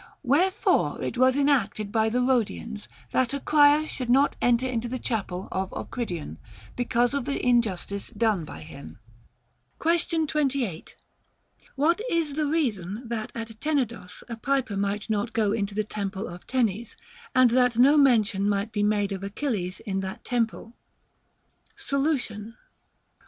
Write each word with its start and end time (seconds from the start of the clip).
Wherefore 0.23 0.99
it 1.03 1.15
was 1.15 1.37
enacted 1.37 1.91
by 1.91 2.09
the 2.09 2.21
Rhodians 2.21 2.87
that 3.11 3.35
a 3.35 3.39
crier 3.39 3.87
should 3.87 4.09
not 4.09 4.35
enter 4.41 4.65
into 4.65 4.87
the 4.87 4.97
chapel 4.97 5.47
of 5.51 5.69
Ocridion, 5.73 6.39
because 6.75 7.13
of 7.13 7.25
the 7.25 7.39
injustice 7.45 8.09
done 8.09 8.43
by 8.43 8.61
him. 8.61 8.97
Question 9.77 10.25
28. 10.25 10.95
What 11.75 12.01
is 12.09 12.33
the 12.33 12.47
reason 12.47 13.09
that 13.09 13.31
at 13.35 13.61
Tenedos 13.61 14.23
a 14.27 14.37
piper 14.37 14.75
might 14.75 15.07
not 15.07 15.33
go 15.33 15.51
into 15.51 15.75
the 15.75 15.83
temple 15.83 16.27
of 16.27 16.47
Tenes, 16.47 16.95
and 17.35 17.51
that 17.51 17.77
no 17.77 17.95
mention 17.95 18.49
might 18.49 18.71
be 18.71 18.81
made 18.81 19.11
of 19.11 19.23
x\chilles 19.23 19.81
in 19.81 19.99
that 19.99 20.23
temple? 20.23 20.73
Solution. 21.75 22.55